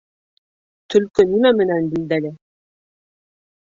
[0.95, 2.37] Төлкө нимә менән билдәле?